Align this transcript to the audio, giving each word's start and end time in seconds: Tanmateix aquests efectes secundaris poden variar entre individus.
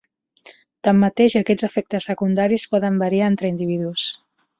Tanmateix 0.87 1.35
aquests 1.41 1.67
efectes 1.67 2.07
secundaris 2.11 2.65
poden 2.73 2.97
variar 3.03 3.29
entre 3.35 3.53
individus. 3.55 4.09